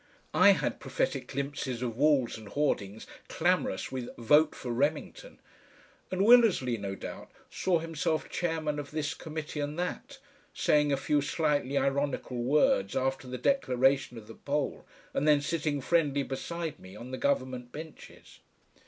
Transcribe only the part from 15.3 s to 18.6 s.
sitting friendly beside me on the government benches.